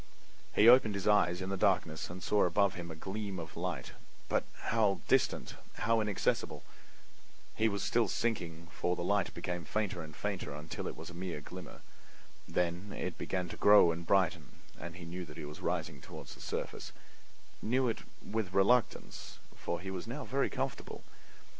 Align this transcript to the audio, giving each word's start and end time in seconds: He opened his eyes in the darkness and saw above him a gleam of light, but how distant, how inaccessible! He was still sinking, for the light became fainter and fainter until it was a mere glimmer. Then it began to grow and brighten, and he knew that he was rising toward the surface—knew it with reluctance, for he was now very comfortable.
He 0.55 0.67
opened 0.67 0.95
his 0.95 1.07
eyes 1.07 1.43
in 1.43 1.49
the 1.49 1.55
darkness 1.57 2.09
and 2.09 2.23
saw 2.23 2.45
above 2.45 2.73
him 2.73 2.89
a 2.89 2.95
gleam 2.95 3.37
of 3.37 3.55
light, 3.55 3.91
but 4.29 4.45
how 4.71 5.01
distant, 5.07 5.53
how 5.75 6.01
inaccessible! 6.01 6.63
He 7.55 7.69
was 7.69 7.83
still 7.83 8.07
sinking, 8.07 8.69
for 8.71 8.95
the 8.95 9.03
light 9.03 9.31
became 9.35 9.63
fainter 9.63 10.01
and 10.01 10.15
fainter 10.15 10.55
until 10.55 10.87
it 10.87 10.97
was 10.97 11.11
a 11.11 11.13
mere 11.13 11.39
glimmer. 11.39 11.81
Then 12.47 12.91
it 12.93 13.19
began 13.19 13.47
to 13.49 13.57
grow 13.57 13.91
and 13.91 14.03
brighten, 14.03 14.53
and 14.79 14.95
he 14.95 15.05
knew 15.05 15.23
that 15.25 15.37
he 15.37 15.45
was 15.45 15.61
rising 15.61 16.01
toward 16.01 16.25
the 16.29 16.41
surface—knew 16.41 17.87
it 17.87 17.99
with 18.27 18.53
reluctance, 18.53 19.37
for 19.55 19.79
he 19.79 19.91
was 19.91 20.07
now 20.07 20.23
very 20.25 20.49
comfortable. 20.49 21.03